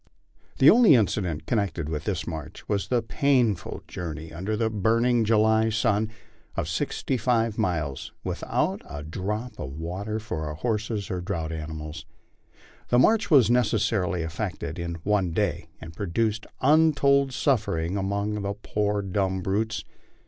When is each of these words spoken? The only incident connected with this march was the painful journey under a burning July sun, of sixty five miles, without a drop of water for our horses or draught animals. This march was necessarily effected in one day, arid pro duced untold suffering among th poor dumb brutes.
The 0.57 0.71
only 0.71 0.95
incident 0.95 1.45
connected 1.45 1.87
with 1.87 2.05
this 2.05 2.25
march 2.25 2.67
was 2.67 2.87
the 2.87 3.03
painful 3.03 3.83
journey 3.87 4.33
under 4.33 4.53
a 4.53 4.67
burning 4.67 5.23
July 5.23 5.69
sun, 5.69 6.09
of 6.57 6.67
sixty 6.67 7.17
five 7.17 7.59
miles, 7.59 8.11
without 8.23 8.81
a 8.89 9.03
drop 9.03 9.59
of 9.59 9.77
water 9.79 10.17
for 10.19 10.47
our 10.47 10.55
horses 10.55 11.11
or 11.11 11.21
draught 11.21 11.51
animals. 11.51 12.07
This 12.89 12.99
march 12.99 13.29
was 13.29 13.51
necessarily 13.51 14.23
effected 14.23 14.79
in 14.79 14.95
one 15.03 15.33
day, 15.33 15.67
arid 15.83 15.95
pro 15.95 16.07
duced 16.07 16.47
untold 16.61 17.31
suffering 17.31 17.95
among 17.95 18.41
th 18.41 18.55
poor 18.63 19.03
dumb 19.03 19.41
brutes. 19.41 19.83